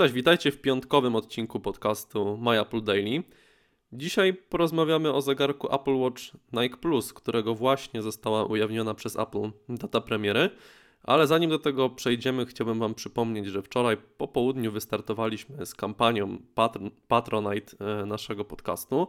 [0.00, 3.22] Cześć, witajcie w piątkowym odcinku podcastu My Apple Daily.
[3.92, 10.00] Dzisiaj porozmawiamy o zegarku Apple Watch Nike Plus, którego właśnie została ujawniona przez Apple data
[10.00, 10.50] premiery.
[11.02, 16.38] Ale zanim do tego przejdziemy, chciałbym Wam przypomnieć, że wczoraj po południu wystartowaliśmy z kampanią
[16.54, 19.06] Patron Patronite e, naszego podcastu.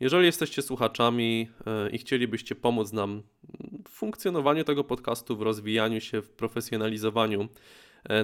[0.00, 3.22] Jeżeli jesteście słuchaczami e, i chcielibyście pomóc nam
[3.88, 7.48] w funkcjonowaniu tego podcastu, w rozwijaniu się, w profesjonalizowaniu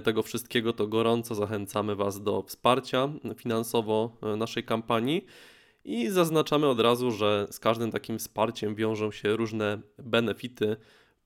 [0.05, 5.27] tego wszystkiego, to gorąco zachęcamy Was do wsparcia finansowo naszej kampanii.
[5.85, 10.77] I zaznaczamy od razu, że z każdym takim wsparciem wiążą się różne benefity,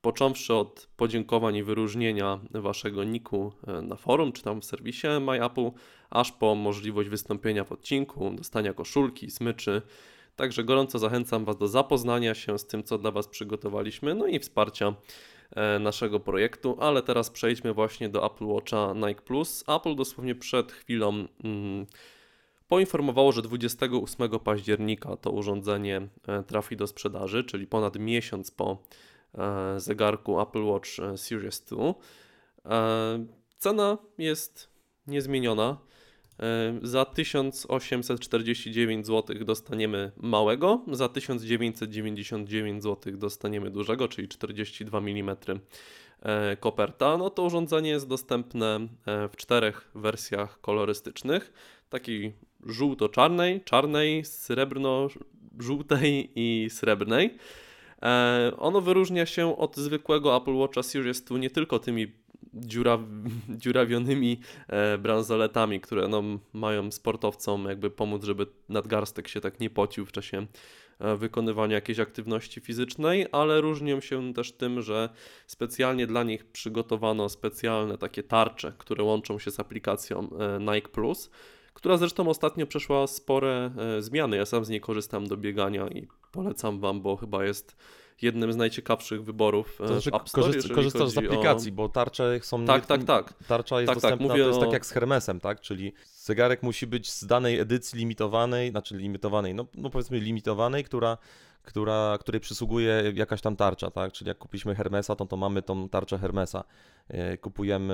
[0.01, 5.71] począwszy od podziękowań i wyróżnienia waszego niku e, na forum czy tam w serwisie MyApple,
[6.09, 9.81] aż po możliwość wystąpienia w odcinku, dostania koszulki, smyczy.
[10.35, 14.39] Także gorąco zachęcam Was do zapoznania się z tym, co dla Was przygotowaliśmy, no i
[14.39, 14.93] wsparcia e,
[15.79, 16.77] naszego projektu.
[16.79, 19.63] Ale teraz przejdźmy właśnie do Apple Watcha Nike Plus.
[19.67, 21.27] Apple dosłownie przed chwilą.
[21.43, 21.85] Mm,
[22.71, 28.77] poinformowało, że 28 października to urządzenie e, trafi do sprzedaży, czyli ponad miesiąc po
[29.37, 31.93] e, zegarku Apple Watch e, Series 2.
[33.57, 34.69] Cena jest
[35.07, 35.77] niezmieniona.
[36.81, 45.35] Za 1849 zł dostaniemy małego, za 1999 zł dostaniemy dużego, czyli 42 mm
[46.59, 47.17] koperta.
[47.17, 51.53] No to urządzenie jest dostępne w czterech wersjach kolorystycznych.
[51.89, 52.33] Takiej
[52.65, 57.37] żółto-czarnej, czarnej, srebrno-żółtej i srebrnej.
[58.01, 62.07] E, ono wyróżnia się od zwykłego Apple Watcha Series 2 nie tylko tymi
[62.53, 62.99] dziuraw,
[63.49, 70.05] dziurawionymi e, bransoletami, które no, mają sportowcom jakby pomóc, żeby nadgarstek się tak nie pocił
[70.05, 70.45] w czasie
[70.99, 75.09] e, wykonywania jakiejś aktywności fizycznej, ale różnią się też tym, że
[75.47, 81.29] specjalnie dla nich przygotowano specjalne takie tarcze, które łączą się z aplikacją e, Nike Plus
[81.73, 84.37] która zresztą ostatnio przeszła spore e, zmiany.
[84.37, 87.75] Ja sam z niej korzystam do biegania i polecam Wam, bo chyba jest
[88.21, 91.75] jednym z najciekawszych wyborów e, to znaczy, App Store, korzyst, korzystasz z aplikacji, o...
[91.75, 92.65] bo tarcze są...
[92.65, 92.87] Tak, nie...
[92.87, 93.33] tak, tak.
[93.47, 94.61] Tarcza jest tak, tak dostępna, tak, to jest o...
[94.61, 95.61] tak jak z Hermesem, tak?
[95.61, 101.17] Czyli zegarek musi być z danej edycji limitowanej, znaczy limitowanej, no, no powiedzmy limitowanej, która
[101.63, 104.13] która, której przysługuje jakaś tam tarcza, tak?
[104.13, 106.63] Czyli jak kupiliśmy Hermesa, to, to mamy tą tarczę Hermesa.
[107.07, 107.93] E, kupujemy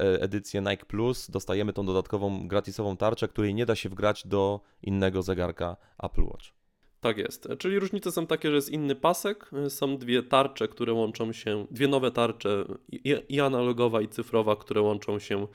[0.00, 4.60] e, edycję Nike Plus, dostajemy tą dodatkową gratisową tarczę, której nie da się wgrać do
[4.82, 6.46] innego zegarka Apple Watch.
[7.00, 7.48] Tak jest.
[7.58, 11.88] Czyli różnice są takie, że jest inny pasek, są dwie tarcze, które łączą się, dwie
[11.88, 12.64] nowe tarcze,
[13.28, 15.46] i analogowa, i cyfrowa, które łączą się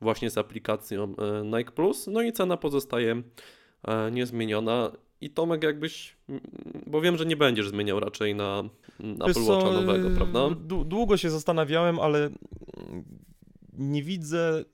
[0.00, 2.06] właśnie z aplikacją e, Nike Plus.
[2.06, 3.22] No i cena pozostaje
[4.12, 4.92] niezmieniona.
[5.22, 6.16] I Tomek jakbyś,
[6.86, 8.62] bo wiem, że nie będziesz zmieniał raczej na,
[9.00, 10.50] na Apple Watcha nowego, prawda?
[10.84, 12.30] Długo się zastanawiałem, ale
[13.72, 14.64] nie widzę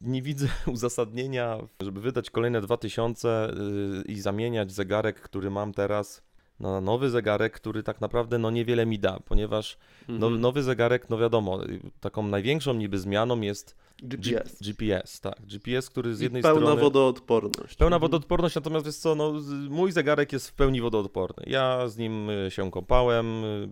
[0.00, 6.22] nie widzę uzasadnienia, żeby wydać kolejne 2000 y, i zamieniać zegarek, który mam teraz
[6.60, 9.78] na nowy zegarek, który tak naprawdę no niewiele mi da, ponieważ
[10.08, 10.40] no, mhm.
[10.40, 11.60] nowy zegarek, no wiadomo,
[12.00, 14.62] taką największą niby zmianą jest GPS.
[14.62, 15.46] GPS, tak.
[15.46, 16.76] GPS, który z jednej pełna strony...
[16.76, 17.76] Pełna wodoodporność.
[17.76, 19.32] Pełna wodoodporność, natomiast wiesz co, no,
[19.70, 21.44] mój zegarek jest w pełni wodoodporny.
[21.46, 23.68] Ja z nim y, się kąpałem, y,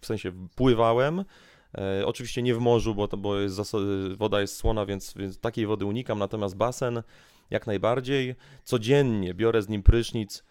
[0.00, 1.24] w sensie pływałem.
[1.78, 3.72] E, oczywiście nie w morzu, bo, to, bo jest
[4.16, 7.02] woda jest słona, więc, więc takiej wody unikam, natomiast basen
[7.50, 8.34] jak najbardziej.
[8.64, 10.44] Codziennie biorę z nim prysznic,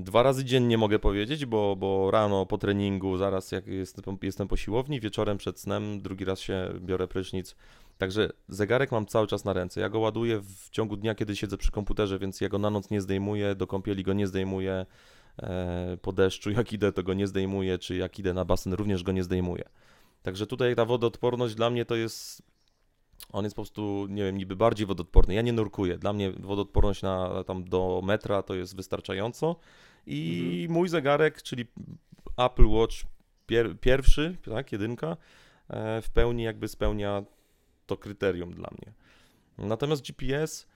[0.00, 4.56] Dwa razy dziennie mogę powiedzieć, bo, bo rano po treningu, zaraz jak jestem, jestem po
[4.56, 7.56] siłowni, wieczorem przed snem, drugi raz się biorę prysznic.
[7.98, 9.80] Także zegarek mam cały czas na ręce.
[9.80, 12.90] Ja go ładuję w ciągu dnia, kiedy siedzę przy komputerze, więc ja go na noc
[12.90, 14.86] nie zdejmuję, do kąpieli go nie zdejmuję,
[15.38, 19.02] e, po deszczu jak idę, to go nie zdejmuję, czy jak idę na basen, również
[19.02, 19.64] go nie zdejmuję.
[20.22, 22.42] Także tutaj ta wodoodporność dla mnie to jest.
[23.32, 25.34] On jest po prostu, nie wiem, niby bardziej wodoodporny.
[25.34, 25.98] Ja nie nurkuję.
[25.98, 29.56] Dla mnie wodoodporność na tam do metra to jest wystarczająco.
[30.06, 30.72] I mhm.
[30.72, 31.64] mój zegarek, czyli
[32.36, 32.96] Apple Watch
[33.46, 35.16] pier pierwszy, tak, jedynka,
[35.68, 37.22] e, w pełni jakby spełnia
[37.86, 38.92] to kryterium dla mnie.
[39.58, 40.66] Natomiast GPS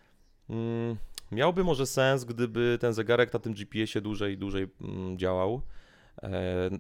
[0.51, 0.97] mm,
[1.33, 5.62] miałby może sens, gdyby ten zegarek na tym GPS-ie dłużej dłużej mm, działał.
[6.23, 6.71] E,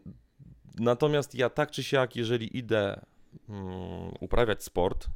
[0.78, 3.00] natomiast ja tak czy siak, jeżeli idę
[3.48, 5.08] mm, uprawiać sport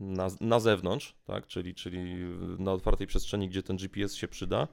[0.00, 2.14] na, na zewnątrz, tak, czyli, czyli
[2.58, 4.68] na otwartej przestrzeni, gdzie ten GPS się przyda,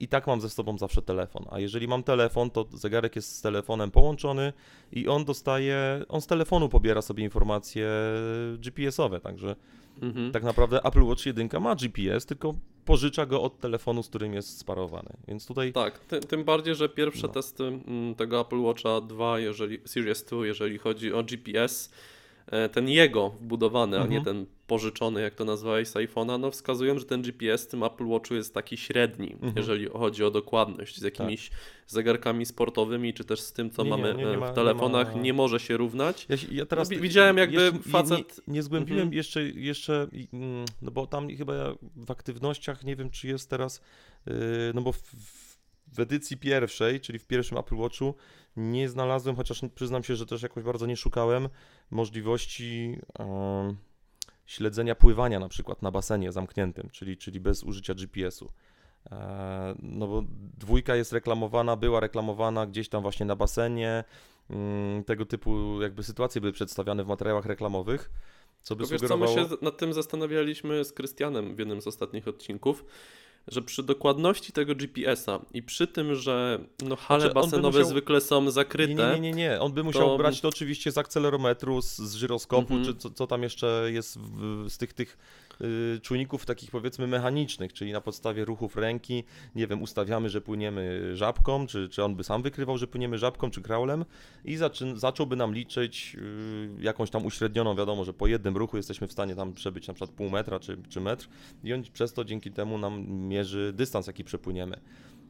[0.00, 1.44] i tak mam ze sobą zawsze telefon.
[1.50, 4.52] A jeżeli mam telefon, to zegarek jest z telefonem połączony
[4.92, 7.88] i on dostaje, on z telefonu pobiera sobie informacje
[8.58, 9.56] GPS-owe, także
[10.02, 10.32] mhm.
[10.32, 14.58] tak naprawdę Apple Watch 1 ma GPS, tylko pożycza go od telefonu, z którym jest
[14.58, 15.10] sparowany.
[15.28, 15.72] Więc tutaj.
[15.72, 17.32] Tak, ty, tym bardziej, że pierwsze no.
[17.32, 21.90] testy mm, tego Apple Watcha 2, jeżeli, Series 2, jeżeli chodzi o GPS,
[22.72, 24.24] ten jego wbudowany, a nie Mhm.
[24.24, 28.06] ten pożyczony, jak to nazwałeś z iPhone'a, no wskazują, że ten GPS w tym Apple
[28.06, 29.52] Watchu jest taki średni, Mhm.
[29.56, 30.98] jeżeli chodzi o dokładność.
[30.98, 31.50] Z jakimiś
[31.86, 34.54] zegarkami sportowymi, czy też z tym, co Nie, nie, mamy nie, nie e, ma- w
[34.54, 36.26] telefonach, nie nie, ma- może się równać.
[36.28, 39.16] Ja, ja teraz No, wi- widziałem jakby jeszcze, facet- Nie, nie, nie zgłębiłem Mhm.
[39.16, 43.80] jeszcze, jeszcze, mm, no bo tam chyba ja w aktywnościach, nie wiem czy jest teraz,
[44.26, 44.32] yy,
[44.74, 45.02] no bo w,
[45.94, 48.14] w edycji pierwszej, czyli w pierwszym Apple Watchu,
[48.56, 51.48] nie znalazłem, chociaż przyznam się, że też jakoś bardzo nie szukałem,
[51.90, 53.76] możliwości em,
[54.46, 58.50] śledzenia pływania na przykład na basenie zamkniętym, czyli, czyli bez użycia GPS-u.
[59.10, 60.22] E, No bo
[60.58, 64.04] dwójka jest reklamowana, była reklamowana gdzieś tam właśnie na basenie.
[64.50, 68.10] mm, Tego typu jakby sytuacje były przedstawiane w materiałach reklamowych,
[68.62, 69.56] co by Tylko wiesz co, my sugerowało...
[69.58, 72.84] się nad tym zastanawialiśmy z Krystianem w jednym z ostatnich odcinków,
[73.48, 76.58] że przy dokładności tego GPS-a i przy tym, że
[76.88, 79.60] no, hale Znaczy, on by basenowe musiał- zwykle są zakryte, Nie, nie, nie, nie.
[79.60, 82.84] On by musiał to- brać to oczywiście z akcelerometru, z, z żyroskopu, Mhm.
[82.84, 85.18] czy co, co tam jeszcze jest w, z tych, tych
[86.02, 89.24] czujników takich powiedzmy mechanicznych, czyli na podstawie ruchów ręki,
[89.54, 93.50] nie wiem, ustawiamy, że płyniemy żabką, czy, czy on by sam wykrywał, że płyniemy żabką
[93.50, 94.04] czy kraulem
[94.44, 96.16] i zaczyn, zacząłby nam liczyć
[96.78, 99.94] y, jakąś tam uśrednioną, wiadomo, że po jednym ruchu jesteśmy w stanie tam przebyć na
[99.94, 101.28] przykład pół metra czy, czy metr
[101.64, 104.80] i on przez to dzięki temu nam mierzy dystans, jaki przepłyniemy.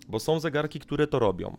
[0.08, 1.56] Bo są zegarki, które to robią.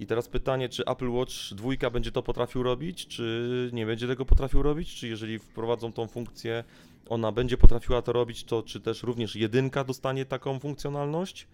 [0.00, 4.24] I teraz pytanie, czy Apple Watch 2 będzie to potrafił robić, czy nie będzie tego
[4.24, 6.64] potrafił robić, czy jeżeli wprowadzą tą funkcję,
[7.08, 11.46] ona będzie potrafiła to robić, to czy też również jedynka dostanie taką funkcjonalność?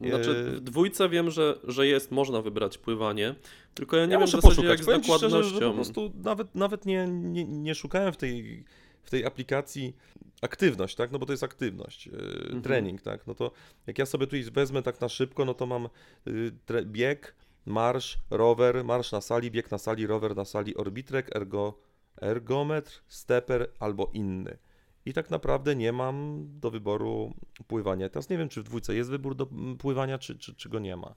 [0.00, 3.34] Znaczy, Eee, w dwójce wiem, że, że jest, można wybrać pływanie,
[3.74, 4.86] tylko ja nie ja wiem w muszę zasadzie poszukać.
[4.98, 5.68] jak z szczerze, że dokładnością.
[5.68, 8.64] po prostu nawet, nawet nie, nie, nie szukałem w tej,
[9.02, 9.96] w tej aplikacji
[10.42, 11.12] aktywność, tak?
[11.12, 12.12] No bo to jest aktywność, yy,
[12.44, 12.62] Mhm.
[12.62, 13.26] trening, tak?
[13.26, 13.50] No to
[13.86, 15.88] jak ja sobie tutaj wezmę tak na szybko, no to mam
[16.26, 17.34] yy, bieg,
[17.66, 21.78] marsz, rower, marsz na sali, bieg na sali, rower na sali, orbitrek, ergo,
[22.22, 24.58] ergometr, steper albo inny.
[25.06, 27.34] I tak naprawdę nie mam do wyboru
[27.66, 28.08] pływania.
[28.08, 29.46] Teraz nie wiem, czy w dwójce jest wybór do
[29.78, 31.14] pływania, czy, czy, czy go nie ma.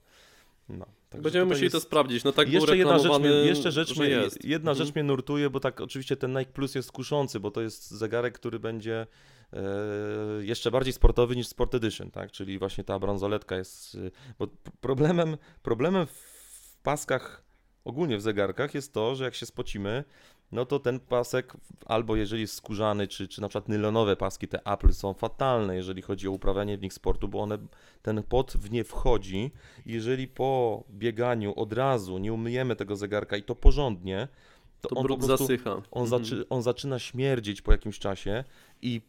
[0.68, 0.86] No,
[1.22, 2.24] Będziemy musieli to jest- sprawdzić.
[2.24, 4.44] No tak jeszcze jedna rzecz, mnie, jeszcze rzecz, mnie, jest.
[4.44, 4.86] jedna Mhm.
[4.86, 8.34] rzecz mnie nurtuje, bo tak oczywiście ten Nike Plus jest kuszący, bo to jest zegarek,
[8.34, 9.06] który będzie
[9.52, 9.58] e,
[10.40, 12.32] jeszcze bardziej sportowy niż Sport Edition, tak?
[12.32, 14.48] Czyli właśnie ta bransoletka jest, y, bo
[14.80, 16.37] problemem, problemem w
[16.82, 17.44] paskach
[17.84, 20.04] ogólnie w zegarkach jest to, że jak się spocimy,
[20.52, 21.52] no to ten pasek
[21.86, 26.02] albo jeżeli jest skórzany, czy, czy na przykład nylonowe paski, te Apple są fatalne, jeżeli
[26.02, 27.58] chodzi o uprawianie w nich sportu, bo one,
[28.02, 29.50] ten pot w nie wchodzi
[29.86, 34.28] jeżeli po bieganiu od razu nie umyjemy tego zegarka i to porządnie,
[34.80, 35.70] to, To on brud zasycha.
[35.90, 36.08] on, Mhm.
[36.24, 38.44] zaczy, on zaczyna śmierdzieć po jakimś czasie
[38.82, 39.00] i,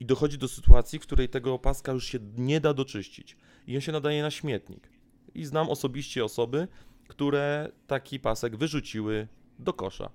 [0.00, 3.36] i dochodzi do sytuacji, w której tego opaska już się nie da doczyścić
[3.66, 4.88] i on się nadaje na śmietnik.
[5.34, 6.68] I znam osobiście osoby,
[7.08, 10.10] które taki pasek wyrzuciły do kosza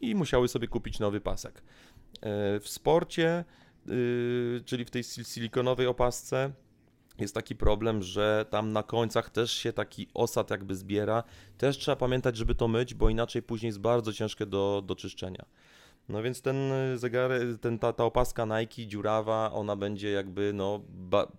[0.00, 1.62] i musiały sobie kupić nowy pasek.
[2.20, 3.44] E, W sporcie,
[3.86, 6.52] yy, czyli w tej sil- silikonowej opasce,
[7.18, 11.22] jest taki problem, że tam na końcach też się taki osad jakby zbiera.
[11.58, 15.44] Też trzeba pamiętać, żeby to myć, bo inaczej później jest bardzo ciężkie do, do czyszczenia.
[16.08, 17.30] No więc ten y, zegar,
[17.60, 21.32] ten, ta, ta opaska Nike dziurawa, ona będzie jakby no ba,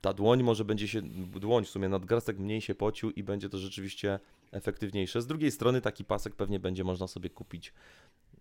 [0.00, 1.02] ta dłoń może będzie się,
[1.40, 4.20] dłoń w sumie nadgarstek mniej się pocił i będzie to rzeczywiście
[4.52, 5.22] efektywniejsze.
[5.22, 7.72] Z drugiej strony taki pasek pewnie będzie można sobie kupić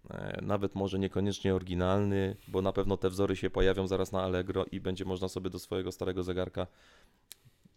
[0.10, 4.66] e, nawet może niekoniecznie oryginalny, bo na pewno te wzory się pojawią zaraz na Allegro
[4.72, 6.68] i będzie można sobie do swojego starego zegarka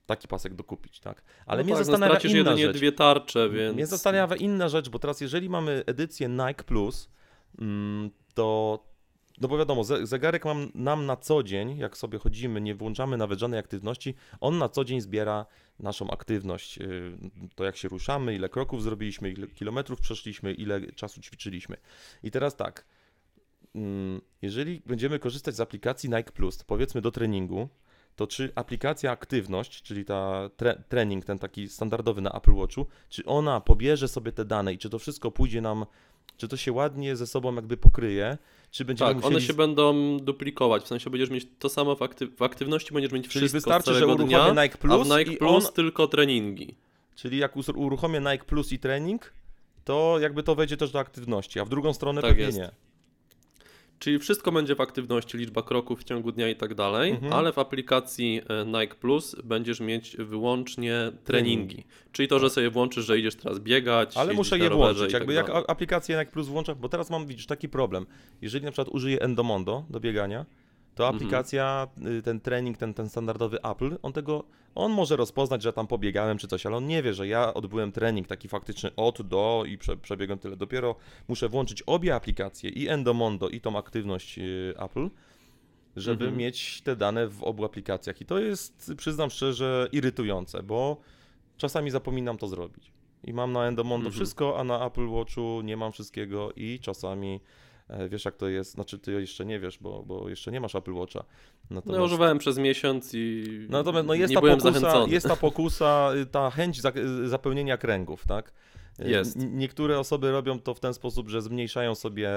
[0.07, 1.23] taki pasek dokupić, tak?
[1.47, 2.77] Ale no mnie tak, zastanawia no inna jedynie rzecz.
[2.77, 3.75] dwie tarcze, więc...
[3.75, 7.09] Mnie zastanawia inna rzecz, bo teraz jeżeli mamy edycję Nike Plus,
[7.59, 8.79] mm, to
[9.41, 13.17] no bo wiadomo, ze- zegarek mam, nam na co dzień, jak sobie chodzimy, nie włączamy
[13.17, 15.47] nawet żadnej aktywności, on na co dzień zbiera
[15.79, 16.77] naszą aktywność.
[16.77, 17.19] yy,
[17.55, 21.77] To jak się ruszamy, ile kroków zrobiliśmy, ile kilometrów przeszliśmy, ile czasu ćwiczyliśmy.
[22.23, 22.85] I teraz tak,
[23.75, 27.69] mm, jeżeli będziemy korzystać z aplikacji Nike Plus, powiedzmy do treningu,
[28.17, 33.25] to czy aplikacja aktywność, czyli ta tre trening, ten taki standardowy na Apple Watchu, czy
[33.25, 35.87] ona pobierze sobie te dane i czy to wszystko pójdzie nam,
[36.39, 38.39] czy to się ładnie ze sobą jakby pokryje,
[38.71, 39.37] czy będziemy Tak, musieli...
[39.37, 43.13] one się będą duplikować, w sensie będziesz mieć to samo w, aktyw- w aktywności, będziesz
[43.13, 45.73] mieć Czyli wszystko wystarczy, z że uruchomię dnia, Nike Plus a w Nike Plus on,
[45.73, 46.75] tylko treningi.
[47.15, 49.33] czyli jak uruchomię Nike Plus i trening,
[49.85, 52.59] to jakby to wejdzie też do aktywności, a w drugą stronę Tak pewnie jest.
[52.59, 52.71] nie.
[53.99, 57.33] Czyli wszystko będzie w aktywności, liczba kroków w ciągu dnia i tak dalej, Mhm.
[57.33, 61.85] ale w aplikacji e, Nike Plus będziesz mieć wyłącznie treningi.
[62.13, 65.03] Czyli to, że sobie włączysz, że idziesz teraz biegać, Ale muszę je włączyć.
[65.03, 68.07] i tak Jakby jak aplikację Nike Plus włączam, bo teraz mam, widzisz, taki problem.
[68.43, 70.47] Jeżeli na przykład użyję Endomondo do biegania,
[70.99, 71.17] to Mhm.
[71.17, 71.89] aplikacja,
[72.19, 76.39] y, ten trening, ten, ten standardowy Apple, on tego, on może rozpoznać, że tam pobiegałem
[76.39, 79.79] czy coś, ale on nie wie, że ja odbyłem trening taki faktyczny od do i
[79.79, 80.57] prze, przebiegłem tyle.
[80.57, 80.95] Dopiero
[81.29, 85.09] muszę włączyć obie aplikacje, i Endomondo, i tą aktywność y, Apple,
[85.97, 86.37] żeby Mhm.
[86.39, 88.21] mieć te dane w obu aplikacjach.
[88.21, 90.97] I to jest, przyznam szczerze, irytujące, bo
[91.57, 92.93] czasami zapominam to zrobić.
[93.25, 94.13] I mam na Endomondo Mhm.
[94.15, 97.41] wszystko, a na Apple Watchu nie mam wszystkiego i czasami
[98.09, 100.93] wiesz jak to jest, znaczy ty jeszcze nie wiesz, bo, bo jeszcze nie masz Apple
[100.95, 101.25] Watcha.
[101.71, 105.13] No, Natomiast, ja używałem przez miesiąc i natomiast no jest, nie ta byłem pokusa, zachęcony.
[105.13, 106.81] jest ta pokusa, y, ta chęć
[107.25, 108.53] y, zapełnienia kręgów, tak?
[109.01, 109.37] Y, Jest.
[109.37, 112.31] Niektóre osoby robią to w ten sposób, że zmniejszają sobie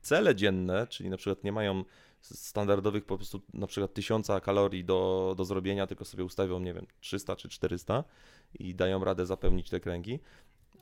[0.00, 1.84] cele dzienne, czyli na przykład nie mają
[2.20, 6.86] standardowych po prostu na przykład 1000 kalorii do, do zrobienia, tylko sobie ustawią, nie wiem,
[7.00, 8.04] 300 czy 400
[8.58, 10.20] i dają radę zapełnić te kręgi,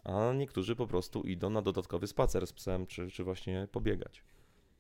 [0.09, 4.23] a niektórzy po prostu idą na dodatkowy spacer z psem, czy, czy właśnie pobiegać.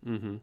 [0.06, 0.40] Mhm.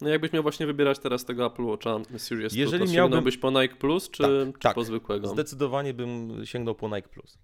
[0.00, 3.36] No jakbyś miał właśnie wybierać teraz tego Apple Watcha Series Jeżeli 2, to miałbym- sięgnąłbyś
[3.38, 4.74] po Nike Plus czy, Tak, czy tak.
[4.74, 5.28] po zwykłego?
[5.28, 7.38] Zdecydowanie bym sięgnął po Nike Plus.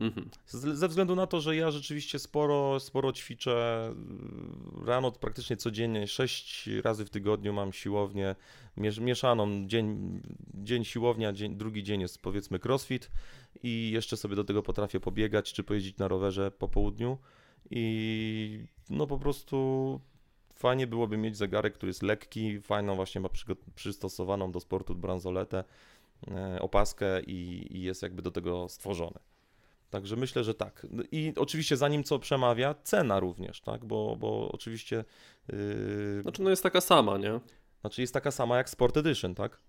[0.00, 0.28] Mhm.
[0.46, 3.88] Ze względu na to, że ja rzeczywiście sporo, sporo ćwiczę
[4.82, 8.34] y, rano praktycznie codziennie, sześć razy w tygodniu mam siłownię
[8.76, 10.20] miesz- mieszaną, dzień,
[10.54, 13.10] dzień siłownia, dzień, drugi dzień jest powiedzmy crossfit
[13.62, 17.18] i jeszcze sobie do tego potrafię pobiegać czy pojeździć na rowerze po południu
[17.70, 20.00] i no po prostu
[20.54, 23.28] fajnie byłoby mieć zegarek, który jest lekki, fajną właśnie ma
[23.74, 25.64] przystosowaną do sportu bransoletę,
[26.30, 29.18] e, opaskę i, i jest jakby do tego stworzony.
[29.90, 30.86] Także myślę, że tak.
[30.90, 33.84] No I oczywiście za nim co przemawia, cena również, tak?
[33.84, 35.04] Bo, bo oczywiście
[35.48, 37.40] yy, Znaczy no jest taka sama, nie?
[37.80, 39.60] znaczy jest taka sama jak Sport Edition, tak?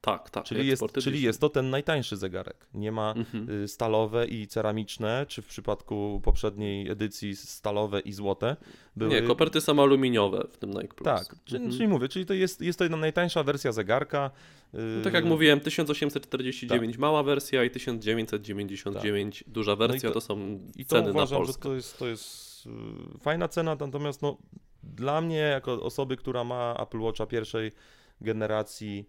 [0.00, 0.44] Tak, tak.
[0.44, 2.66] Czyli jest, czyli jest to ten najtańszy zegarek.
[2.74, 3.50] Nie ma Mhm.
[3.64, 8.56] y, stalowe i ceramiczne, czy w przypadku poprzedniej edycji stalowe i złote.
[8.96, 9.10] Były...
[9.10, 11.04] Nie, koperty są aluminiowe w tym Nike Plus.
[11.04, 11.72] Tak, czyli, Mhm.
[11.72, 14.30] czyli mówię, czyli to jest, jest to jedna najtańsza wersja zegarka.
[14.72, 17.00] No, yy, tak jak mówiłem, 1849 Tak.
[17.00, 21.44] mała wersja i 1999 duża wersja, No to, to- są I to ceny uważam, na
[21.44, 21.62] że Polskę.
[21.62, 24.36] to jest, to jest y, fajna cena, natomiast no,
[24.82, 27.72] dla mnie, jako osoby, która ma Apple Watcha pierwszej
[28.20, 29.08] generacji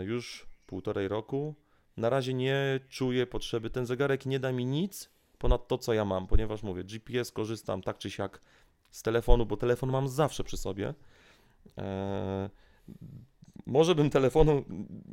[0.00, 1.54] już półtorej roku,
[1.96, 3.70] na razie nie czuję potrzeby.
[3.70, 7.82] Ten zegarek nie da mi nic ponad to, co ja mam, ponieważ mówię, GPS korzystam
[7.82, 8.40] tak czy siak
[8.90, 10.94] z telefonu, bo telefon mam zawsze przy sobie.
[11.78, 12.50] E,
[13.66, 14.64] może bym telefonu,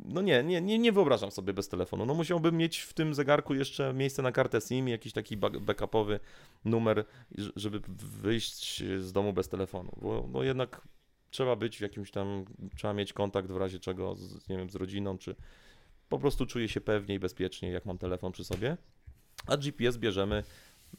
[0.04, 2.06] no nie, nie, nie, nie wyobrażam sobie bez telefonu.
[2.06, 6.20] No musiałbym mieć w tym zegarku jeszcze miejsce na kartę SIM, jakiś taki ba- backupowy
[6.64, 7.04] numer,
[7.56, 7.80] żeby
[8.22, 10.80] wyjść z domu bez telefonu, bo no jednak
[11.30, 12.44] trzeba być w jakimś tam,
[12.76, 15.36] trzeba mieć kontakt w razie czego, z, nie wiem, z rodziną, czy
[16.08, 18.76] po prostu czuję się pewniej, bezpiecznie, jak mam telefon przy sobie.
[19.46, 20.44] A GPS bierzemy.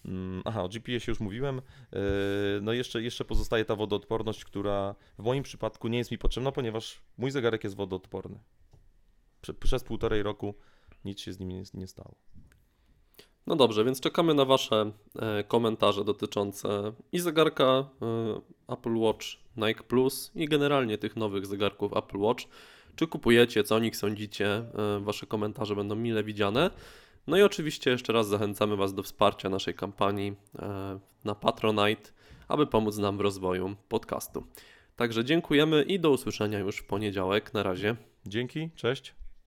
[0.06, 1.56] mm, Aha, o GPS już mówiłem.
[1.92, 2.00] Yy,
[2.62, 7.02] No jeszcze, jeszcze pozostaje ta wodoodporność, która w moim przypadku nie jest mi potrzebna, ponieważ
[7.18, 8.40] mój zegarek jest wodoodporny.
[9.42, 10.56] Prze- Przez półtorej roku
[11.06, 12.16] nic się z nim nie, nie stało.
[13.48, 17.86] No dobrze, więc czekamy na Wasze e, komentarze dotyczące i zegarka e,
[18.68, 19.26] Apple Watch
[19.58, 22.44] Nike Plus i generalnie tych nowych zegarków Apple Watch.
[22.96, 24.48] Czy kupujecie, co o nich sądzicie?
[24.48, 26.72] E, Wasze komentarze będą mile widziane.
[27.28, 30.36] No i oczywiście jeszcze raz zachęcamy Was do wsparcia naszej kampanii
[31.24, 32.12] na Patronite,
[32.48, 34.44] aby pomóc nam w rozwoju podcastu.
[34.96, 37.54] Także dziękujemy i do usłyszenia już w poniedziałek.
[37.54, 37.96] Na razie.
[38.26, 39.27] Dzięki, cześć.